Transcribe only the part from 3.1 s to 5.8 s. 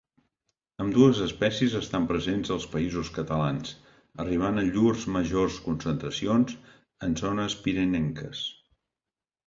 Catalans, arribant a llurs majors